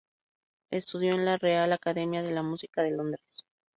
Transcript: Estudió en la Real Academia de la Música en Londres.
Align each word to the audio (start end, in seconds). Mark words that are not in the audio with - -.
Estudió 0.71 1.13
en 1.13 1.25
la 1.25 1.37
Real 1.37 1.71
Academia 1.73 2.23
de 2.23 2.31
la 2.31 2.41
Música 2.41 2.83
en 2.87 2.97
Londres. 2.97 3.45